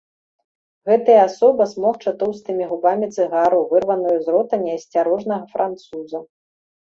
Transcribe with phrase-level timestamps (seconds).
[0.91, 6.19] Гэтая асоба смокча тоўстымі губамі цыгару, вырваную з рота неасцярожнага француза.